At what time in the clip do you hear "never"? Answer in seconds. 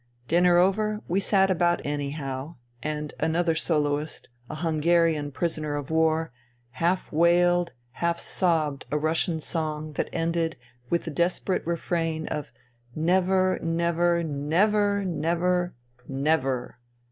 12.95-13.59, 13.61-14.23, 14.23-15.05, 15.05-15.75, 16.07-16.79